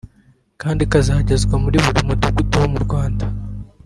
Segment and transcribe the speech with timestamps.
[0.61, 3.25] kandi ikazagezwa muri buri mudugudu wo mu Rwanda